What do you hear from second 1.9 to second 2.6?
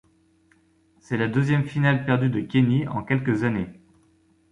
perdue de